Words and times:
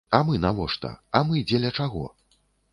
А 0.17 0.19
мы 0.27 0.39
навошта, 0.45 0.89
а 1.19 1.23
мы 1.29 1.45
дзеля 1.53 1.71
чаго? 1.81 2.05